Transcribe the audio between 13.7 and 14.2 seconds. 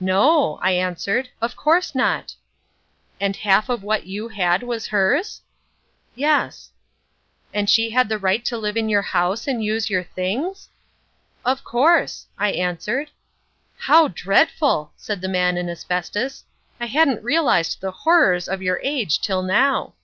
"How